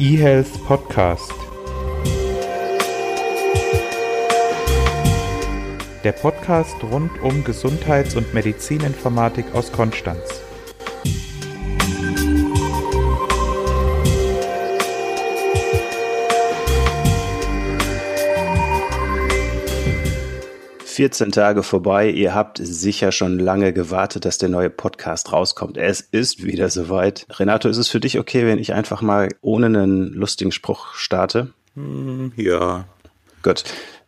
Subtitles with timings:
[0.00, 1.34] eHealth Podcast.
[6.02, 10.40] Der Podcast rund um Gesundheits- und Medizininformatik aus Konstanz.
[21.00, 22.10] Vierzehn Tage vorbei.
[22.10, 25.78] Ihr habt sicher schon lange gewartet, dass der neue Podcast rauskommt.
[25.78, 27.24] Es ist wieder soweit.
[27.30, 31.54] Renato, ist es für dich okay, wenn ich einfach mal ohne einen lustigen Spruch starte?
[31.74, 32.84] Hm, ja.
[33.42, 33.64] Gut.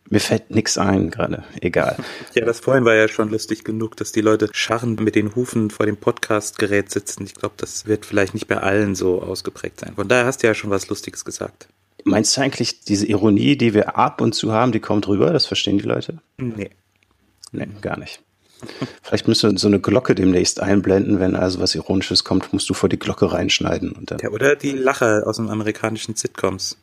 [0.07, 1.43] Mir fällt nix ein gerade.
[1.61, 1.97] Egal.
[2.35, 5.71] Ja, das vorhin war ja schon lustig genug, dass die Leute scharrend mit den Hufen
[5.71, 7.25] vor dem Podcastgerät sitzen.
[7.25, 9.95] Ich glaube, das wird vielleicht nicht bei allen so ausgeprägt sein.
[9.95, 11.69] Von daher hast du ja schon was Lustiges gesagt.
[12.03, 15.33] Meinst du eigentlich, diese Ironie, die wir ab und zu haben, die kommt rüber?
[15.33, 16.19] Das verstehen die Leute?
[16.37, 16.69] Nee.
[17.53, 18.21] Nee, gar nicht.
[19.01, 22.73] Vielleicht müssen wir so eine Glocke demnächst einblenden, wenn also was Ironisches kommt, musst du
[22.73, 23.91] vor die Glocke reinschneiden.
[23.91, 26.77] Und dann Ja, oder die Lache aus dem amerikanischen Sitcoms.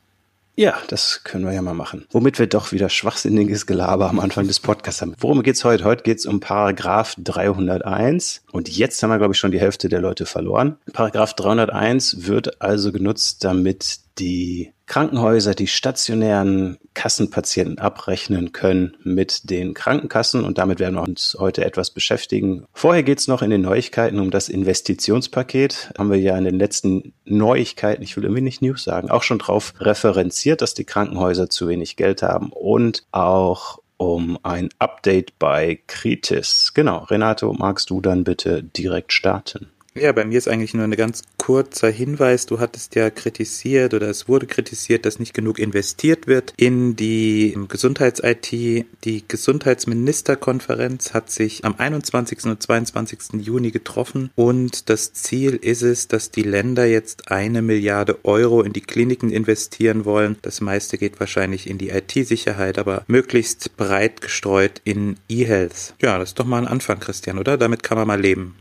[0.57, 2.07] Ja, das können wir ja mal machen.
[2.11, 5.15] Womit wir doch wieder schwachsinniges Gelaber am Anfang des Podcasts haben.
[5.19, 5.85] Worum geht's heute?
[5.85, 8.43] Heute geht's um Paragraph 301.
[8.53, 10.77] Und jetzt haben wir, glaube ich, schon die Hälfte der Leute verloren.
[10.93, 19.73] Paragraph 301 wird also genutzt, damit die Krankenhäuser die stationären Kassenpatienten abrechnen können mit den
[19.73, 22.65] Krankenkassen und damit werden wir uns heute etwas beschäftigen.
[22.73, 25.93] Vorher geht's noch in den Neuigkeiten um das Investitionspaket.
[25.97, 29.39] Haben wir ja in den letzten Neuigkeiten, ich will irgendwie nicht News sagen, auch schon
[29.39, 35.79] drauf referenziert, dass die Krankenhäuser zu wenig Geld haben und auch um ein Update bei
[35.87, 36.73] Kritis.
[36.75, 39.71] Genau, Renato, magst du dann bitte direkt starten?
[39.97, 42.47] Ja, bei mir ist eigentlich nur ein ganz kurzer Hinweis.
[42.47, 47.59] Du hattest ja kritisiert oder es wurde kritisiert, dass nicht genug investiert wird in die
[47.69, 48.53] Gesundheits-IT.
[48.53, 52.45] Die Gesundheitsministerkonferenz hat sich am 21.
[52.45, 53.45] und 22.
[53.45, 58.73] Juni getroffen und das Ziel ist es, dass die Länder jetzt eine Milliarde Euro in
[58.73, 60.37] die Kliniken investieren wollen.
[60.43, 65.95] Das meiste geht wahrscheinlich in die IT-Sicherheit, aber möglichst breit gestreut in E-Health.
[66.01, 67.59] Ja, das ist doch mal ein Anfang, Christian, oder?
[67.59, 68.55] Damit kann man mal leben.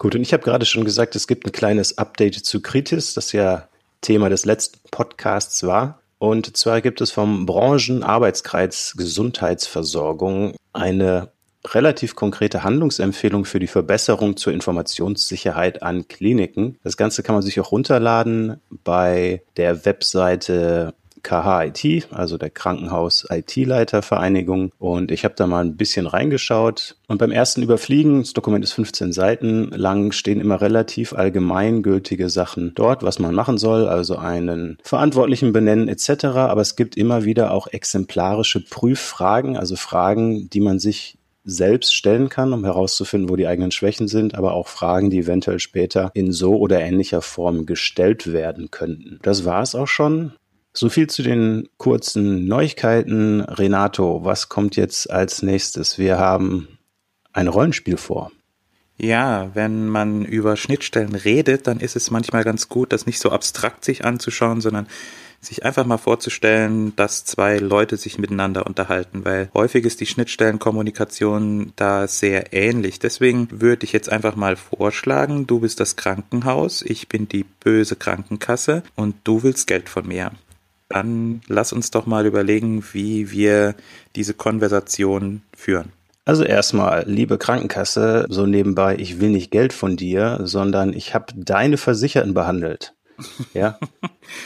[0.00, 3.32] Gut, und ich habe gerade schon gesagt, es gibt ein kleines Update zu Kritis, das
[3.32, 3.68] ja
[4.00, 6.00] Thema des letzten Podcasts war.
[6.18, 11.28] Und zwar gibt es vom Branchenarbeitskreis Gesundheitsversorgung eine
[11.66, 16.78] relativ konkrete Handlungsempfehlung für die Verbesserung zur Informationssicherheit an Kliniken.
[16.82, 24.72] Das Ganze kann man sich auch runterladen bei der Webseite KHIT, also der Krankenhaus-IT-Leitervereinigung.
[24.78, 26.96] Und ich habe da mal ein bisschen reingeschaut.
[27.08, 32.72] Und beim ersten Überfliegen, das Dokument ist 15 Seiten lang, stehen immer relativ allgemeingültige Sachen
[32.74, 36.26] dort, was man machen soll, also einen Verantwortlichen benennen etc.
[36.26, 42.28] Aber es gibt immer wieder auch exemplarische Prüffragen, also Fragen, die man sich selbst stellen
[42.28, 46.32] kann, um herauszufinden, wo die eigenen Schwächen sind, aber auch Fragen, die eventuell später in
[46.32, 49.18] so oder ähnlicher Form gestellt werden könnten.
[49.22, 50.32] Das war es auch schon.
[50.72, 53.40] So viel zu den kurzen Neuigkeiten.
[53.40, 55.98] Renato, was kommt jetzt als nächstes?
[55.98, 56.78] Wir haben
[57.32, 58.30] ein Rollenspiel vor.
[58.96, 63.30] Ja, wenn man über Schnittstellen redet, dann ist es manchmal ganz gut, das nicht so
[63.30, 64.86] abstrakt sich anzuschauen, sondern
[65.40, 71.72] sich einfach mal vorzustellen, dass zwei Leute sich miteinander unterhalten, weil häufig ist die Schnittstellenkommunikation
[71.76, 72.98] da sehr ähnlich.
[72.98, 77.96] Deswegen würde ich jetzt einfach mal vorschlagen, du bist das Krankenhaus, ich bin die böse
[77.96, 80.30] Krankenkasse und du willst Geld von mir
[80.90, 83.74] dann lass uns doch mal überlegen, wie wir
[84.16, 85.92] diese Konversation führen.
[86.24, 91.32] Also erstmal, liebe Krankenkasse, so nebenbei, ich will nicht Geld von dir, sondern ich habe
[91.34, 92.94] deine Versicherten behandelt.
[93.52, 93.78] Ja,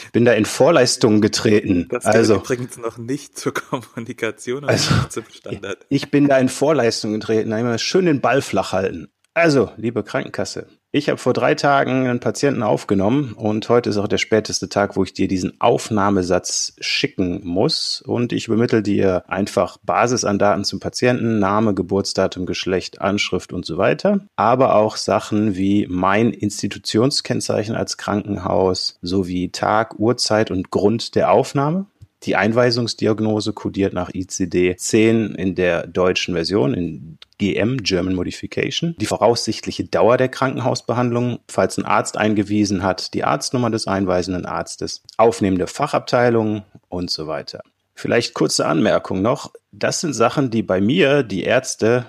[0.05, 1.87] ich bin da in Vorleistungen getreten.
[1.91, 5.87] Das also übrigens noch nicht zur Kommunikation, also, nicht zum Standard.
[5.91, 9.13] Ich bin da in Vorleistungen getreten, immer schön den Ball flach halten.
[9.33, 10.67] Also, liebe Krankenkasse,
[10.97, 14.95] ich habe vor drei Tagen einen Patienten aufgenommen und heute ist auch der späteste Tag,
[14.95, 18.01] wo ich dir diesen Aufnahmesatz schicken muss.
[18.01, 23.67] Und ich übermittle dir einfach Basis an Daten zum Patienten, Name, Geburtsdatum, Geschlecht, Anschrift und
[23.67, 24.21] so weiter.
[24.37, 31.87] Aber auch Sachen wie mein Institutionskennzeichen als Krankenhaus sowie Tag, Uhrzeit und Grund der Aufnahme.
[32.25, 38.95] Die Einweisungsdiagnose kodiert nach ICD 10 in der deutschen Version, in GM, German Modification.
[38.99, 45.03] Die voraussichtliche Dauer der Krankenhausbehandlung, falls ein Arzt eingewiesen hat, die Arztnummer des einweisenden Arztes,
[45.19, 47.61] aufnehmende Fachabteilung und so weiter.
[47.95, 49.53] Vielleicht kurze Anmerkung noch.
[49.71, 52.07] Das sind Sachen, die bei mir die Ärzte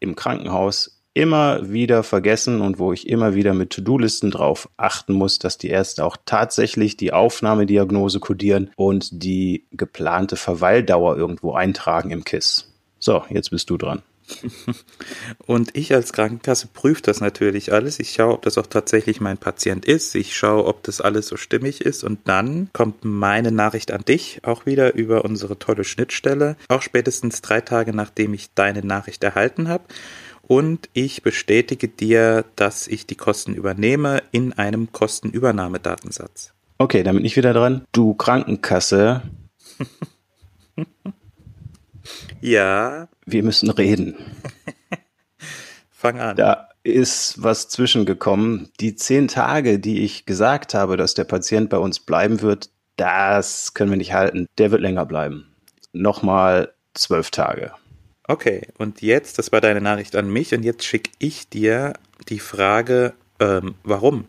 [0.00, 5.38] im Krankenhaus immer wieder vergessen und wo ich immer wieder mit To-Do-Listen drauf achten muss,
[5.38, 12.24] dass die Ärzte auch tatsächlich die Aufnahmediagnose kodieren und die geplante Verweildauer irgendwo eintragen im
[12.24, 12.72] KISS.
[12.98, 14.02] So, jetzt bist du dran.
[15.46, 17.98] Und ich als Krankenkasse prüfe das natürlich alles.
[17.98, 20.14] Ich schaue, ob das auch tatsächlich mein Patient ist.
[20.14, 22.04] Ich schaue, ob das alles so stimmig ist.
[22.04, 26.56] Und dann kommt meine Nachricht an dich auch wieder über unsere tolle Schnittstelle.
[26.68, 29.84] Auch spätestens drei Tage nachdem ich deine Nachricht erhalten habe.
[30.52, 36.52] Und ich bestätige dir, dass ich die Kosten übernehme in einem Kostenübernahmedatensatz.
[36.76, 37.86] Okay, damit ich wieder dran.
[37.92, 39.22] Du Krankenkasse.
[42.42, 43.08] ja.
[43.24, 44.14] Wir müssen reden.
[45.90, 46.36] Fang an.
[46.36, 48.68] Da ist was zwischengekommen.
[48.78, 53.72] Die zehn Tage, die ich gesagt habe, dass der Patient bei uns bleiben wird, das
[53.72, 54.48] können wir nicht halten.
[54.58, 55.46] Der wird länger bleiben.
[55.94, 57.72] Nochmal zwölf Tage.
[58.28, 61.94] Okay, und jetzt, das war deine Nachricht an mich, und jetzt schicke ich dir
[62.28, 64.26] die Frage, ähm, warum?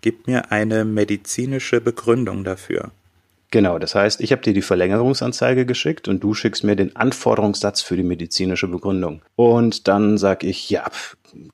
[0.00, 2.92] Gib mir eine medizinische Begründung dafür.
[3.50, 7.80] Genau, das heißt, ich habe dir die Verlängerungsanzeige geschickt und du schickst mir den Anforderungssatz
[7.80, 9.22] für die medizinische Begründung.
[9.36, 10.84] Und dann sag ich, ja,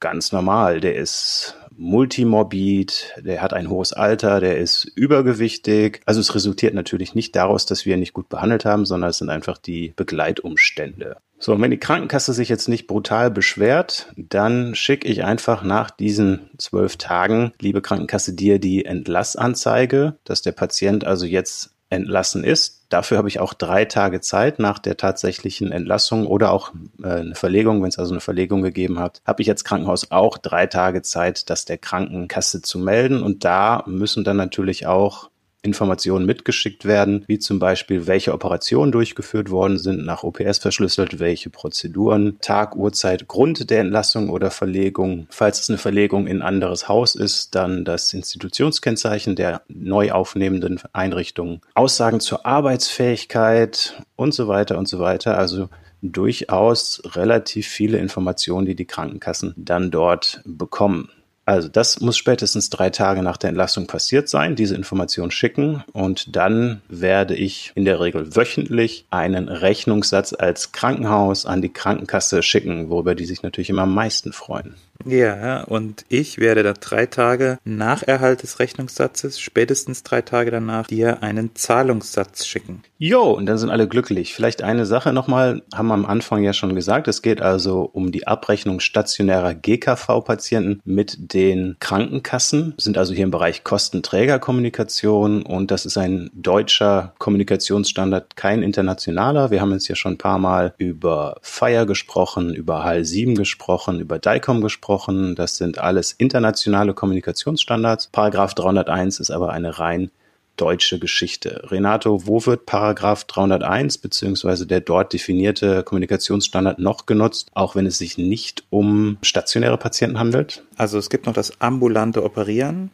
[0.00, 6.00] ganz normal, der ist multimorbid, der hat ein hohes Alter, der ist übergewichtig.
[6.04, 9.18] Also es resultiert natürlich nicht daraus, dass wir ihn nicht gut behandelt haben, sondern es
[9.18, 11.18] sind einfach die Begleitumstände.
[11.44, 15.90] So, und wenn die Krankenkasse sich jetzt nicht brutal beschwert, dann schicke ich einfach nach
[15.90, 22.86] diesen zwölf Tagen, liebe Krankenkasse, dir die Entlassanzeige, dass der Patient also jetzt entlassen ist.
[22.88, 27.34] Dafür habe ich auch drei Tage Zeit nach der tatsächlichen Entlassung oder auch äh, eine
[27.34, 31.02] Verlegung, wenn es also eine Verlegung gegeben hat, habe ich als Krankenhaus auch drei Tage
[31.02, 33.22] Zeit, das der Krankenkasse zu melden.
[33.22, 35.28] Und da müssen dann natürlich auch
[35.64, 41.50] Informationen mitgeschickt werden, wie zum Beispiel, welche Operationen durchgeführt worden sind, nach OPS verschlüsselt, welche
[41.50, 45.26] Prozeduren, Tag, Uhrzeit, Grund der Entlassung oder Verlegung.
[45.30, 50.80] Falls es eine Verlegung in ein anderes Haus ist, dann das Institutionskennzeichen der neu aufnehmenden
[50.92, 55.36] Einrichtung, Aussagen zur Arbeitsfähigkeit und so weiter und so weiter.
[55.36, 55.68] Also
[56.02, 61.10] durchaus relativ viele Informationen, die die Krankenkassen dann dort bekommen.
[61.46, 66.34] Also das muss spätestens drei Tage nach der Entlassung passiert sein, diese Information schicken und
[66.36, 72.88] dann werde ich in der Regel wöchentlich einen Rechnungssatz als Krankenhaus an die Krankenkasse schicken,
[72.88, 74.74] worüber die sich natürlich immer am meisten freuen.
[75.06, 80.86] Ja, und ich werde da drei Tage nach Erhalt des Rechnungssatzes, spätestens drei Tage danach,
[80.86, 82.82] dir einen Zahlungssatz schicken.
[82.96, 84.34] Jo, und dann sind alle glücklich.
[84.34, 87.06] Vielleicht eine Sache nochmal, haben wir am Anfang ja schon gesagt.
[87.06, 93.30] Es geht also um die Abrechnung stationärer GKV-Patienten mit den Krankenkassen, sind also hier im
[93.30, 99.50] Bereich Kostenträgerkommunikation und das ist ein deutscher Kommunikationsstandard, kein internationaler.
[99.50, 104.00] Wir haben jetzt ja schon ein paar Mal über FIRE gesprochen, über HAL 7 gesprochen,
[104.00, 105.34] über DICOM gesprochen gesprochen.
[105.34, 108.08] Das sind alles internationale Kommunikationsstandards.
[108.12, 110.10] Paragraph 301 ist aber eine rein
[110.56, 111.62] deutsche Geschichte.
[111.64, 117.98] Renato, wo wird Paragraph 301 beziehungsweise der dort definierte Kommunikationsstandard noch genutzt, auch wenn es
[117.98, 120.62] sich nicht um stationäre Patienten handelt?
[120.76, 122.92] Also es gibt noch das ambulante Operieren.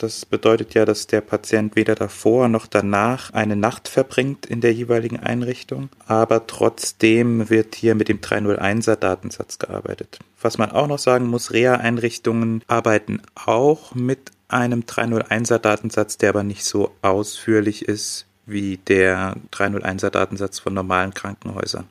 [0.00, 4.72] Das bedeutet ja, dass der Patient weder davor noch danach eine Nacht verbringt in der
[4.72, 10.18] jeweiligen Einrichtung, aber trotzdem wird hier mit dem 301er Datensatz gearbeitet.
[10.40, 16.44] Was man auch noch sagen muss, Reha-Einrichtungen arbeiten auch mit einem 301er Datensatz, der aber
[16.44, 21.84] nicht so ausführlich ist wie der 301er Datensatz von normalen Krankenhäusern.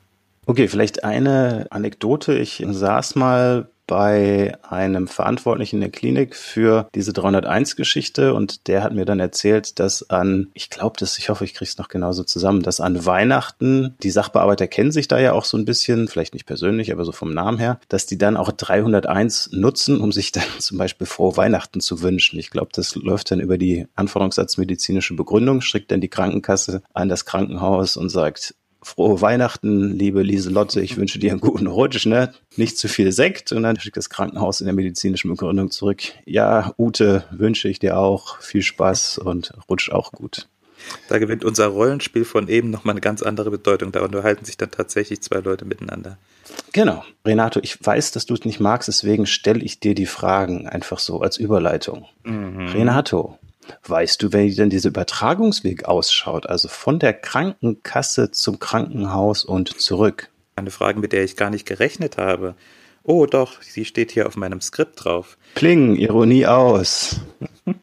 [0.48, 2.36] Okay, vielleicht eine Anekdote.
[2.40, 8.94] Ich saß mal bei einem Verantwortlichen in der Klinik für diese 301-Geschichte und der hat
[8.94, 12.24] mir dann erzählt, dass an, ich glaube das, ich hoffe, ich kriege es noch genauso
[12.24, 16.36] zusammen, dass an Weihnachten, die Sachbearbeiter kennen sich da ja auch so ein bisschen, vielleicht
[16.36, 20.32] nicht persönlich, aber so vom Namen her, dass die dann auch 301 nutzen, um sich
[20.34, 22.38] dann zum Beispiel frohe Weihnachten zu wünschen.
[22.38, 27.10] Ich glaube, das läuft dann über die Anforderungssatz medizinische Begründung, schickt dann die Krankenkasse an
[27.10, 32.34] das Krankenhaus und sagt, frohe Weihnachten, liebe Lieselotte, ich wünsche dir einen guten Rutsch, ne?
[32.56, 33.52] Nicht zu viel Sekt.
[33.52, 36.02] Und dann schickt das Krankenhaus in der medizinischen Begründung zurück.
[36.26, 40.48] Ja, Ute, wünsche ich dir auch viel Spaß und rutsch auch gut.
[41.08, 43.92] Da gewinnt unser Rollenspiel von eben nochmal eine ganz andere Bedeutung.
[43.92, 46.18] Da unterhalten sich dann tatsächlich zwei Leute miteinander.
[46.72, 47.04] Genau.
[47.26, 51.00] Renato, ich weiß, dass du es nicht magst, deswegen stelle ich dir die Fragen einfach
[51.00, 52.06] so als Überleitung.
[52.24, 52.68] Mhm.
[52.70, 53.38] Renato,
[53.88, 56.48] Weißt du, wie denn dieser Übertragungsweg ausschaut?
[56.48, 60.30] Also von der Krankenkasse zum Krankenhaus und zurück?
[60.56, 62.56] Eine Frage, mit der ich gar nicht gerechnet habe.
[63.12, 65.40] Oh, doch, sie steht hier auf meinem Skript drauf.
[65.56, 67.20] Pling, Ironie aus.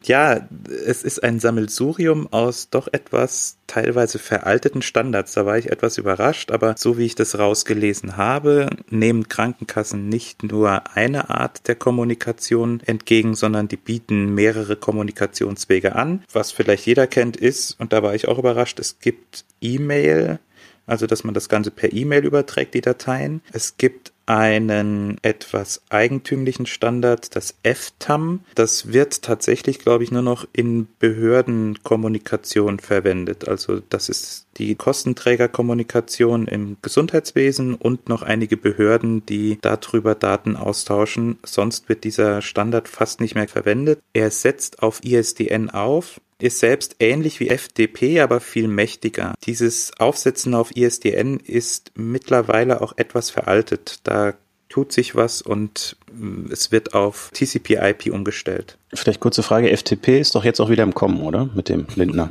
[0.03, 0.47] Ja,
[0.85, 5.33] es ist ein Sammelsurium aus doch etwas teilweise veralteten Standards.
[5.33, 10.43] Da war ich etwas überrascht, aber so wie ich das rausgelesen habe, nehmen Krankenkassen nicht
[10.43, 16.23] nur eine Art der Kommunikation entgegen, sondern die bieten mehrere Kommunikationswege an.
[16.31, 20.39] Was vielleicht jeder kennt ist, und da war ich auch überrascht, es gibt E-Mail,
[20.85, 23.41] also dass man das Ganze per E-Mail überträgt, die Dateien.
[23.51, 28.41] Es gibt einen etwas eigentümlichen Standard, das FTAM.
[28.55, 33.47] Das wird tatsächlich, glaube ich, nur noch in Behördenkommunikation verwendet.
[33.47, 41.39] Also das ist die Kostenträgerkommunikation im Gesundheitswesen und noch einige Behörden, die darüber Daten austauschen.
[41.43, 43.99] Sonst wird dieser Standard fast nicht mehr verwendet.
[44.13, 49.33] Er setzt auf ISDN auf ist selbst ähnlich wie FDP, aber viel mächtiger.
[49.43, 53.99] Dieses Aufsetzen auf ISDN ist mittlerweile auch etwas veraltet.
[54.03, 54.33] Da
[54.69, 58.77] tut sich was und mm, es wird auf TCP/IP umgestellt.
[58.93, 61.49] Vielleicht kurze Frage: FTP ist doch jetzt auch wieder im Kommen, oder?
[61.55, 62.29] Mit dem Lindner.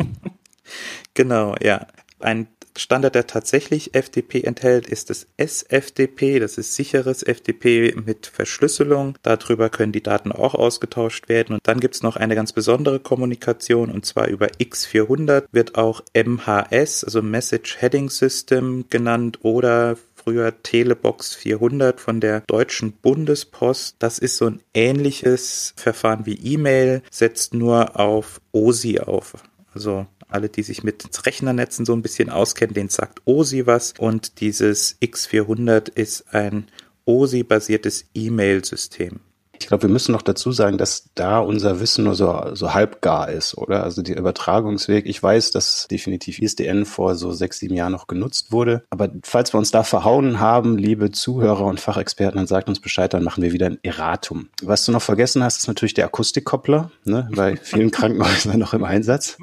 [1.15, 1.87] genau, ja.
[2.21, 6.38] Ein Standard, der tatsächlich FTP enthält, ist das SFTP.
[6.40, 9.16] Das ist sicheres FTP mit Verschlüsselung.
[9.23, 11.54] Darüber können die Daten auch ausgetauscht werden.
[11.54, 16.02] Und dann gibt es noch eine ganz besondere Kommunikation und zwar über X400 wird auch
[16.14, 23.97] MHS, also Message Heading System genannt oder früher Telebox 400 von der Deutschen Bundespost.
[24.00, 29.35] Das ist so ein ähnliches Verfahren wie E-Mail, setzt nur auf OSI auf.
[29.73, 33.95] Also alle, die sich mit Rechnernetzen so ein bisschen auskennen, denen sagt OSI was.
[33.99, 36.68] Und dieses X400 ist ein
[37.04, 39.21] OSI-basiertes E-Mail-System.
[39.61, 43.31] Ich glaube, wir müssen noch dazu sagen, dass da unser Wissen nur so, so halbgar
[43.31, 43.83] ist, oder?
[43.83, 45.07] Also der Übertragungsweg.
[45.07, 48.85] Ich weiß, dass definitiv ISDN vor so sechs, sieben Jahren noch genutzt wurde.
[48.91, 53.13] Aber falls wir uns da verhauen haben, liebe Zuhörer und Fachexperten, dann sagt uns Bescheid,
[53.13, 54.49] dann machen wir wieder ein Erratum.
[54.63, 57.29] Was du noch vergessen hast, ist natürlich der Akustikkoppler, ne?
[57.35, 59.39] Bei vielen Krankenhäusern noch im Einsatz.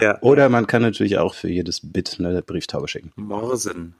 [0.00, 0.20] ja.
[0.22, 3.12] Oder man kann natürlich auch für jedes Bit eine Brieftaube schicken.
[3.16, 3.94] Morsen.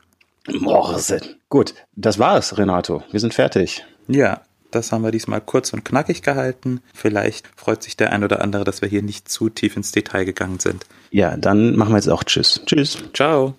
[0.49, 1.21] Morsen.
[1.49, 3.03] Gut, das war's, Renato.
[3.11, 3.85] Wir sind fertig.
[4.09, 6.81] Ja, das haben wir diesmal kurz und knackig gehalten.
[6.95, 10.25] Vielleicht freut sich der ein oder andere, dass wir hier nicht zu tief ins Detail
[10.25, 10.87] gegangen sind.
[11.11, 12.61] Ja, dann machen wir jetzt auch Tschüss.
[12.67, 12.99] Tschüss.
[13.15, 13.55] Ciao.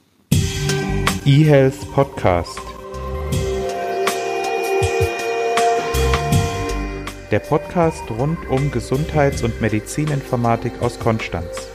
[1.25, 2.59] eHealth Podcast.
[7.31, 11.69] Der Podcast rund um Gesundheits- und Medizininformatik aus Konstanz.